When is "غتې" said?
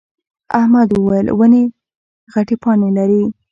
2.33-2.55